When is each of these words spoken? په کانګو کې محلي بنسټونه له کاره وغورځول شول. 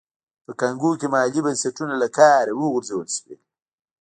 په 0.45 0.51
کانګو 0.59 0.91
کې 0.99 1.07
محلي 1.13 1.41
بنسټونه 1.45 1.93
له 2.01 2.07
کاره 2.17 2.51
وغورځول 2.55 3.07
شول. 3.15 3.37